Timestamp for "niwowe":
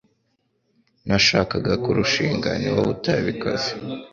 2.59-2.89